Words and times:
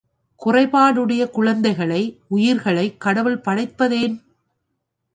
குறைபாடுடைய 0.45 1.29
குழந்தைகளை 1.29 2.19
உயிரிகளைக் 2.31 2.97
கடவுள் 2.97 3.37
படைப்பதேன்? 3.37 4.15